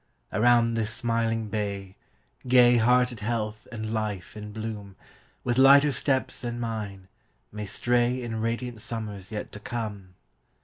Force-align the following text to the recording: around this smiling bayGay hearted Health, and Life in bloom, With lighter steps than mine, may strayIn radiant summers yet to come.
around 0.33 0.73
this 0.73 0.91
smiling 0.91 1.47
bayGay 1.47 2.79
hearted 2.79 3.19
Health, 3.19 3.67
and 3.71 3.93
Life 3.93 4.35
in 4.35 4.51
bloom, 4.51 4.95
With 5.43 5.59
lighter 5.59 5.91
steps 5.91 6.41
than 6.41 6.59
mine, 6.59 7.07
may 7.51 7.65
strayIn 7.67 8.41
radiant 8.41 8.81
summers 8.81 9.31
yet 9.31 9.51
to 9.51 9.59
come. 9.59 10.15